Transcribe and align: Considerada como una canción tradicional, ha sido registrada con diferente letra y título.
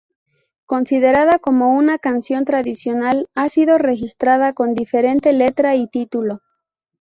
Considerada 0.65 1.37
como 1.37 1.75
una 1.77 1.99
canción 1.99 2.43
tradicional, 2.43 3.29
ha 3.35 3.49
sido 3.49 3.77
registrada 3.77 4.51
con 4.51 4.73
diferente 4.73 5.31
letra 5.31 5.75
y 5.75 5.85
título. 5.87 6.39